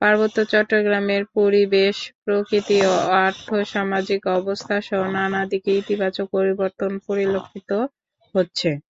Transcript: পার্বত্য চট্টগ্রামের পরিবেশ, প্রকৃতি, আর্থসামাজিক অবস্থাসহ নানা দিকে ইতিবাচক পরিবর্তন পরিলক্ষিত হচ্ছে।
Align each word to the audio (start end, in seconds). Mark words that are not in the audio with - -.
পার্বত্য 0.00 0.38
চট্টগ্রামের 0.52 1.22
পরিবেশ, 1.36 1.96
প্রকৃতি, 2.24 2.78
আর্থসামাজিক 3.20 4.20
অবস্থাসহ 4.38 5.00
নানা 5.16 5.40
দিকে 5.52 5.70
ইতিবাচক 5.80 6.26
পরিবর্তন 6.36 6.90
পরিলক্ষিত 7.06 7.70
হচ্ছে। 8.34 8.70